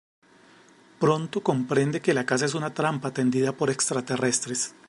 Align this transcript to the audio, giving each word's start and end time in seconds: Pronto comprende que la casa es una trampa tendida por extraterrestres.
Pronto 0.99 1.43
comprende 1.43 2.01
que 2.01 2.15
la 2.15 2.25
casa 2.25 2.45
es 2.45 2.55
una 2.55 2.73
trampa 2.73 3.11
tendida 3.13 3.51
por 3.51 3.69
extraterrestres. 3.69 4.73